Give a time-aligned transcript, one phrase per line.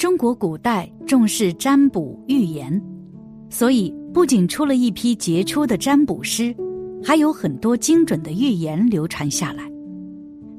[0.00, 2.82] 中国古代重视占卜预言，
[3.50, 6.56] 所以不仅出了一批杰出的占卜师，
[7.04, 9.64] 还有很多精准的预言流传下来。《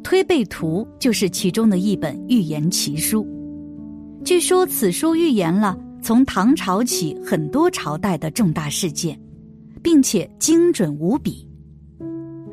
[0.04, 3.28] 推背图》就是其中的一本预言奇书。
[4.24, 9.20] 据说此书预言了从唐朝起很多朝代的重大事件，
[9.82, 11.50] 并且精准无比。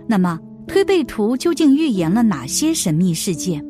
[0.07, 3.63] 那么，《推背图》究竟预言了哪些神秘事件？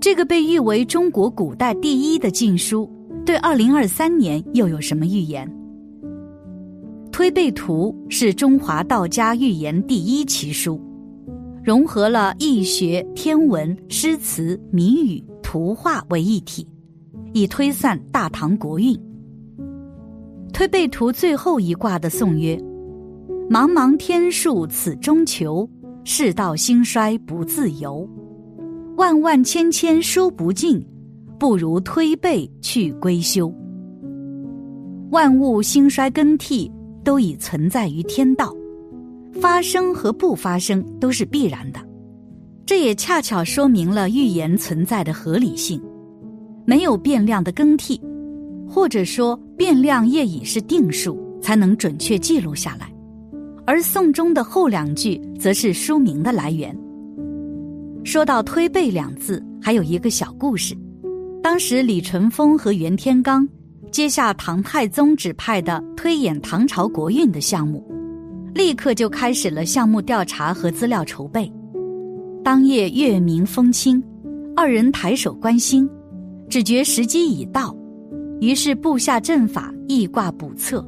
[0.00, 2.88] 这个被誉为中国古代第一的禁书，
[3.24, 5.48] 对二零二三年又有什么预言？
[7.10, 10.80] 《推背图》是中华道家预言第一奇书，
[11.64, 16.68] 融合了易学、天文、诗词、谜语、图画为一体，
[17.32, 18.94] 以推算大唐国运。
[20.52, 22.54] 《推背图》最后一卦的颂曰
[23.50, 25.68] ：“茫茫天数此中求，
[26.04, 28.08] 世道兴衰不自由。”
[28.96, 30.82] 万万千千说不尽，
[31.38, 33.52] 不如推背去归休。
[35.10, 36.70] 万物兴衰更替
[37.04, 38.54] 都已存在于天道，
[39.38, 41.80] 发生和不发生都是必然的。
[42.64, 45.78] 这也恰巧说明了预言存在的合理性。
[46.64, 48.00] 没有变量的更替，
[48.66, 52.90] 或者说变量业已是定数，才能准确记录下来。
[53.66, 56.74] 而宋中的后两句，则是书名的来源。
[58.06, 60.78] 说到“推背”两字，还有一个小故事。
[61.42, 63.44] 当时李淳风和袁天罡
[63.90, 67.84] 接下唐太宗指派的推演唐朝国运的项目，
[68.54, 71.52] 立刻就开始了项目调查和资料筹备。
[72.44, 74.00] 当夜月明风清，
[74.54, 75.90] 二人抬手观星，
[76.48, 77.76] 只觉时机已到，
[78.40, 80.86] 于是布下阵法，易卦卜测。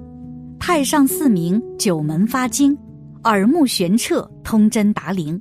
[0.61, 2.79] 太上四明，九门发经，
[3.25, 5.41] 耳目玄彻，通真达灵。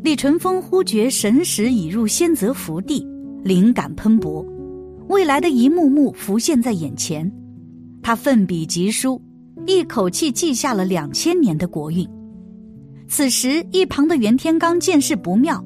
[0.00, 3.04] 李淳风忽觉神识已入仙泽福地，
[3.42, 4.46] 灵感喷薄，
[5.08, 7.30] 未来的一幕幕浮现在眼前。
[8.00, 9.20] 他奋笔疾书，
[9.66, 12.08] 一口气记下了两千年的国运。
[13.08, 15.62] 此时，一旁的袁天罡见势不妙，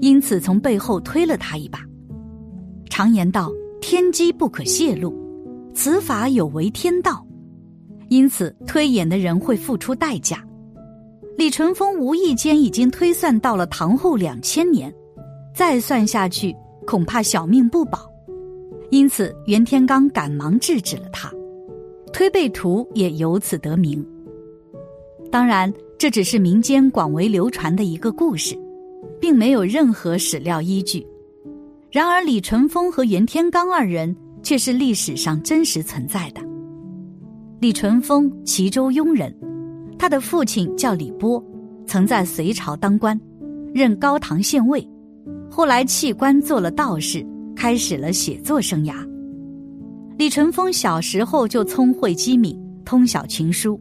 [0.00, 1.78] 因此从背后推了他一把。
[2.90, 5.14] 常言道：“天机不可泄露，
[5.74, 7.24] 此法有违天道。”
[8.08, 10.45] 因此，推演的人会付出代价。
[11.36, 14.92] 李淳风无意间已经推算到了唐后两千年，
[15.54, 16.54] 再算下去
[16.86, 18.10] 恐怕小命不保，
[18.90, 21.30] 因此袁天罡赶忙制止了他，
[22.10, 24.04] 推背图也由此得名。
[25.30, 28.58] 当然，这只是民间广为流传的一个故事，
[29.20, 31.06] 并没有任何史料依据。
[31.90, 36.40] 然而，李淳风和袁天罡二人却是历史上真实存在的。
[37.60, 39.34] 李淳风，齐州庸人。
[39.98, 41.42] 他的父亲叫李波，
[41.86, 43.18] 曾在隋朝当官，
[43.74, 44.86] 任高唐县尉，
[45.50, 48.94] 后来弃官做了道士，开始了写作生涯。
[50.18, 53.80] 李淳风小时候就聪慧机敏，通晓群书。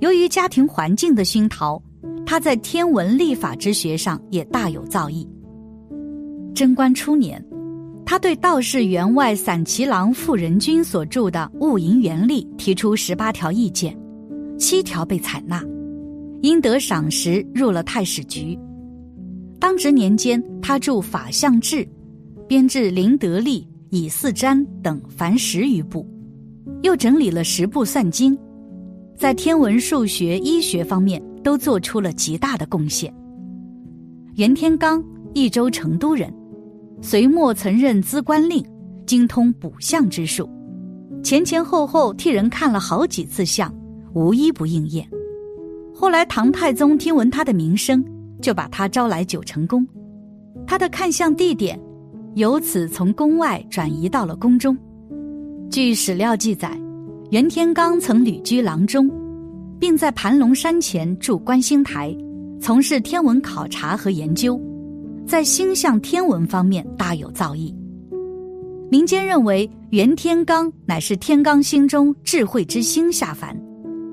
[0.00, 1.80] 由于家庭环境的熏陶，
[2.26, 5.26] 他在天文历法之学上也大有造诣。
[6.54, 7.44] 贞观初年，
[8.04, 13.96] 他对道士员外散骑郎傅仁君所著的《戊寅元历》提出十八条意见。
[14.62, 15.60] 七条被采纳，
[16.40, 18.56] 因得赏识，入了太史局。
[19.58, 21.78] 当值年间，他著《法相志》，
[22.46, 26.06] 编制《林德历》《以四占》等凡十余部，
[26.82, 28.38] 又整理了十部算经，
[29.16, 33.12] 在天文、数学、医学方面都做出了极大的贡献。
[34.36, 36.32] 袁天罡，益州成都人，
[37.00, 38.64] 隋末曾任资官令，
[39.06, 40.48] 精通卜相之术，
[41.20, 43.74] 前前后后替人看了好几次相。
[44.14, 45.08] 无一不应验。
[45.94, 48.04] 后来唐太宗听闻他的名声，
[48.40, 49.86] 就把他招来九成宫。
[50.66, 51.78] 他的看相地点，
[52.34, 54.76] 由此从宫外转移到了宫中。
[55.70, 56.78] 据史料记载，
[57.30, 59.10] 袁天罡曾旅居郎中，
[59.78, 62.14] 并在盘龙山前筑观星台，
[62.60, 64.60] 从事天文考察和研究，
[65.26, 67.74] 在星象天文方面大有造诣。
[68.90, 73.58] 民间认为袁天罡乃是天罡星中智慧之星下凡。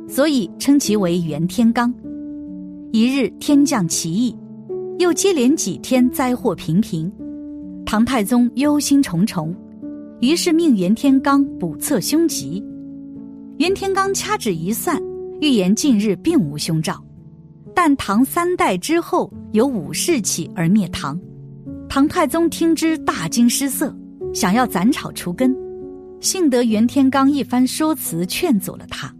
[0.10, 1.94] 所以称其为袁天罡。
[2.92, 4.36] 一日天降奇异，
[4.98, 7.10] 又接连几天灾祸频频，
[7.86, 9.54] 唐太宗忧心忡忡，
[10.20, 12.62] 于是命袁天罡卜测凶吉。
[13.60, 15.00] 袁天罡掐指一算，
[15.42, 17.00] 预言近日并无凶兆，
[17.76, 21.20] 但唐三代之后有武士起而灭唐。
[21.88, 23.96] 唐太宗听之大惊失色，
[24.34, 25.56] 想要斩草除根，
[26.20, 29.14] 幸得袁天罡一番说辞劝阻了他。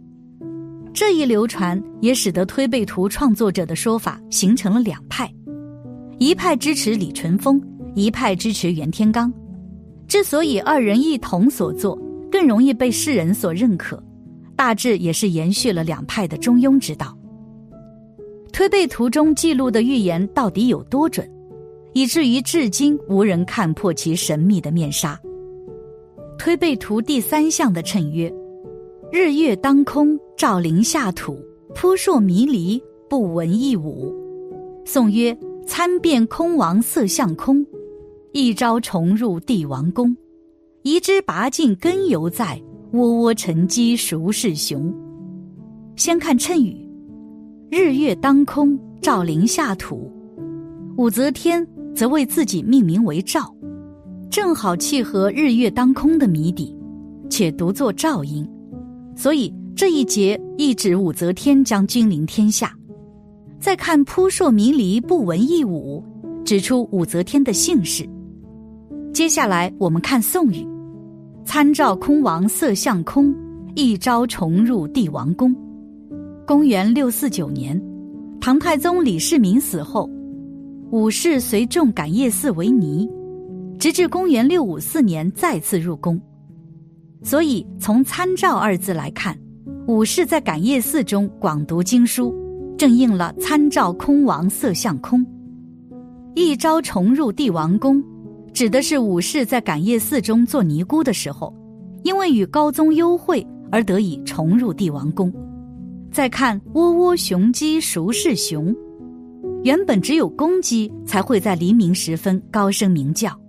[1.00, 5.32] 这一流传也使得推背图创作者的说法形成了两派，
[6.18, 7.58] 一派支持李淳风，
[7.94, 9.32] 一派支持袁天罡。
[10.06, 11.98] 之所以二人一同所作，
[12.30, 13.98] 更容易被世人所认可，
[14.54, 17.16] 大致也是延续了两派的中庸之道。
[18.52, 21.26] 推背图中记录的预言到底有多准，
[21.94, 25.18] 以至于至今无人看破其神秘的面纱。
[26.36, 28.30] 推背图第三项的谶曰
[29.12, 31.36] ：“日月当空，照临下土，
[31.74, 34.14] 扑朔迷离，不闻一舞。”
[34.86, 35.36] 宋曰
[35.66, 37.66] ：“参变空王色相空。”
[38.32, 40.16] 一朝重入帝王宫，
[40.82, 42.62] 移枝拔尽根犹在，
[42.92, 44.94] 窝窝沉积孰是雄？
[45.96, 46.88] 先看谶语：
[47.68, 50.08] 日月当空，照临下土。
[50.96, 51.66] 武则天
[51.96, 53.52] 则为自己命名为赵，
[54.30, 56.72] 正好契合日月当空的谜底，
[57.28, 58.48] 且读作赵音，
[59.20, 62.74] 所以这一节意指武则天将君临天下。
[63.58, 66.02] 再看扑朔迷离，不闻一舞，
[66.42, 68.08] 指出武则天的姓氏。
[69.12, 70.66] 接下来我们看宋语
[71.44, 73.34] ：“参照空王色相空，
[73.74, 75.54] 一朝重入帝王宫。”
[76.48, 77.78] 公元六四九年，
[78.40, 80.08] 唐太宗李世民死后，
[80.92, 83.06] 武士随众感业寺为尼，
[83.78, 86.18] 直至公元六五四年再次入宫。
[87.22, 89.38] 所以从“参照”二字来看，
[89.86, 92.34] 武士在感业寺中广读经书，
[92.78, 95.24] 正应了“参照空王色相空，
[96.34, 98.02] 一朝重入帝王宫”。
[98.52, 101.54] 指的是武士在感业寺中做尼姑的时候，
[102.02, 105.32] 因为与高宗幽会而得以重入帝王宫。
[106.10, 108.74] 再看“窝窝雄鸡孰是雄”，
[109.62, 113.39] 原本只有公鸡才会在黎明时分高声鸣叫，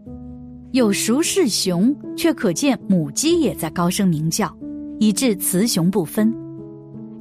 [0.71, 4.55] 有“孰是雄”，却可见母鸡也在高声鸣叫，
[4.99, 6.33] 以致雌雄不分。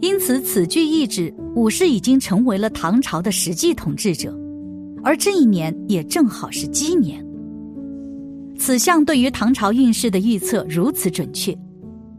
[0.01, 4.35] 因此，此句意指武士已经成为了唐朝的实际统治者，
[5.03, 7.25] 而这一年也正好是鸡年。
[8.57, 11.57] 此项对于唐朝运势的预测如此准确，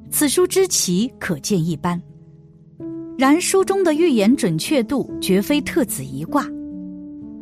[0.09, 2.01] 此书之奇可见一斑。
[3.17, 6.45] 然书中的预言准确度绝非特此一卦。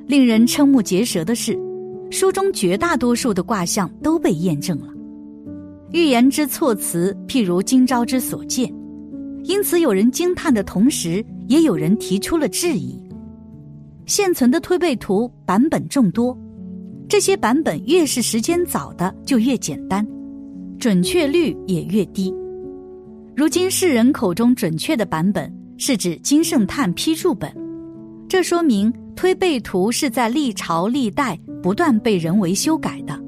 [0.05, 1.57] 令人瞠目结舌的是，
[2.09, 4.87] 书中绝大多数的卦象都被验证了。
[5.91, 8.71] 预言之措辞譬如今朝之所见，
[9.43, 13.01] 因此有人惊叹的同时，也有人提出了质疑。
[14.05, 16.37] 现存的推背图版本众多。
[17.07, 20.05] 这些版本越是时间早的，就越简单，
[20.77, 22.31] 准确率也越低。
[23.35, 27.51] 如今世人口中准确的版本是指金圣叹批注本，
[28.27, 33.21] 这说明推背图是在历朝历代不断被人为修改的。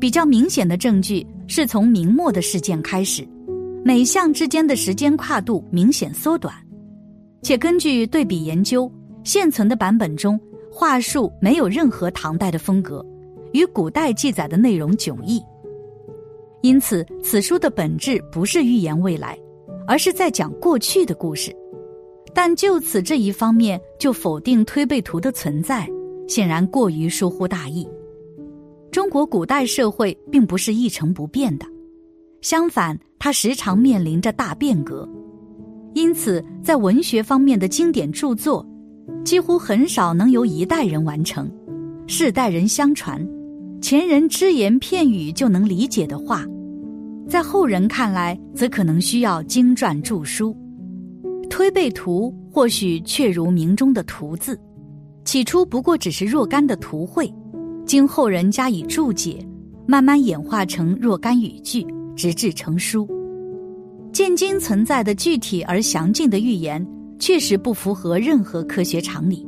[0.00, 3.22] 比较明显的证据是从明末的事件开始，
[3.84, 6.54] 每项之间的时间跨度明显缩短，
[7.42, 8.90] 且根据对比研究，
[9.24, 10.40] 现存的版本中。
[10.72, 13.04] 话术没有任何唐代的风格，
[13.52, 15.38] 与古代记载的内容迥异。
[16.62, 19.38] 因此，此书的本质不是预言未来，
[19.86, 21.54] 而是在讲过去的故事。
[22.34, 25.88] 但就此这一方面就否定推背图的存在，
[26.28, 27.88] 显然过于疏忽大意。
[28.90, 31.66] 中国古代社会并不是一成不变的，
[32.42, 35.08] 相反，它时常面临着大变革。
[35.94, 38.66] 因此，在文学方面的经典著作。
[39.22, 41.50] 几乎很少能由一代人完成，
[42.06, 43.26] 世代人相传，
[43.80, 46.44] 前人只言片语就能理解的话，
[47.28, 50.56] 在后人看来，则可能需要经传著书。
[51.46, 54.58] 推背图或许确如名中的“图”字，
[55.24, 57.32] 起初不过只是若干的图绘，
[57.86, 59.46] 经后人加以注解，
[59.86, 63.08] 慢慢演化成若干语句，直至成书。
[64.12, 66.86] 现今存在的具体而详尽的预言。
[67.16, 69.46] 确实不符合任何科学常理。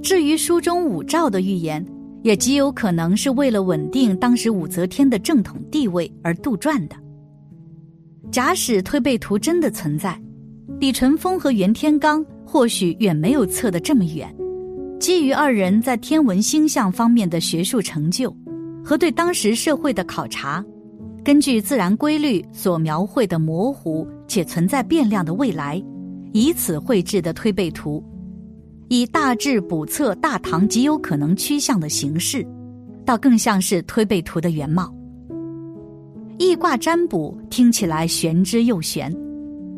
[0.00, 1.84] 至于书中武曌的预言，
[2.22, 6.96] 也极有可能是为了稳定当时武则天的正统地位而杜撰的。
[8.30, 10.18] 假使推背图真的存在，
[10.78, 14.34] 李淳风和袁天罡或许远没有测得这么远。
[14.98, 18.34] 基于二人在天文星象方面的学术成就
[18.84, 20.64] 和对当时社会的考察，
[21.24, 25.82] 根据自然规律所描绘的模糊且存在变量的未来。
[26.32, 28.04] 以此绘制的推背图，
[28.88, 32.46] 以大致卜测大唐极有可能趋向的形式，
[33.06, 34.94] 倒更像是推背图的原貌。
[36.38, 39.10] 易卦占卜听起来玄之又玄，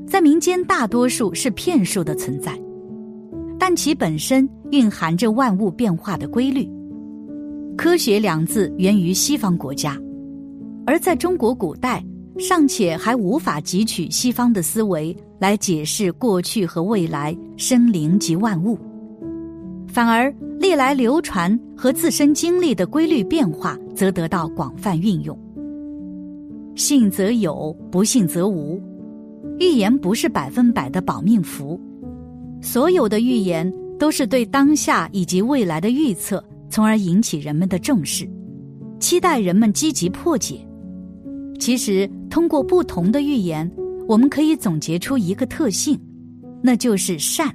[0.08, 2.58] 在民间大多数是骗术的存在，
[3.58, 6.68] 但其本身蕴含着万物变化的规律。
[7.76, 9.96] 科学两字源于西方国家，
[10.86, 12.04] 而在中国古代。
[12.40, 18.78] 尚且还无法汲取西方的思维来解释过去和未来、生灵及万物，
[19.88, 25.36] 反而历来流传和自身经历的规律变化则得到广泛运用。
[26.76, 28.80] 信则有，不信则无。
[29.58, 31.80] 预言不是百分百的保命符，
[32.60, 38.28] 所有的预言都是对当下以及未来的预测，从而引起人们的重视，
[39.00, 40.60] 期待人们积极破解。
[41.58, 43.68] 其实，通过不同的预言，
[44.06, 45.98] 我们可以总结出一个特性，
[46.62, 47.52] 那就是善。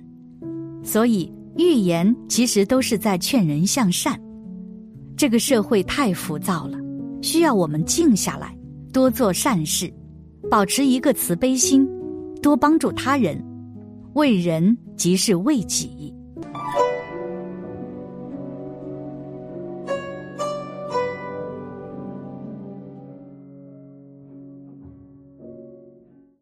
[0.83, 4.19] 所以，预言其实都是在劝人向善。
[5.15, 6.77] 这个社会太浮躁了，
[7.21, 8.53] 需要我们静下来，
[8.91, 9.89] 多做善事，
[10.53, 11.83] 保持一个慈悲心，
[12.39, 13.43] 多帮助他人。
[14.13, 16.13] 为人即是为己。